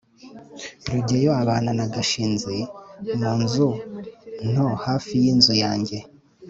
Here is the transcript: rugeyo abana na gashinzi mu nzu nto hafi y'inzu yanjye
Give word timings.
rugeyo 0.91 1.31
abana 1.41 1.69
na 1.77 1.85
gashinzi 1.93 2.55
mu 3.19 3.31
nzu 3.41 3.69
nto 4.49 4.67
hafi 4.85 5.13
y'inzu 5.23 5.53
yanjye 5.63 5.97